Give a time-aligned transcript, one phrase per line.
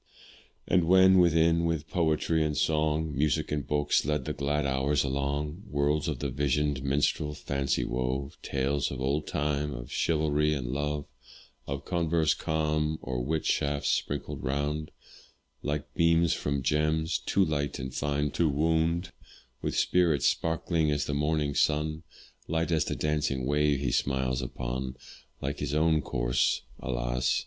[0.67, 5.61] And when within, with poetry and song, Music and books led the glad hours along;
[5.69, 11.05] Worlds of the visioned minstrel, fancy wove, Tales of old time, of chivalry and love;
[11.67, 14.89] Or converse calm, or wit shafts sprinkled round,
[15.61, 19.11] Like beams from gems, too light and fine to wound;
[19.61, 22.01] With spirits sparkling as the morning's sun,
[22.47, 24.95] Light as the dancing wave he smiles upon,
[25.41, 27.39] Like his own course alas!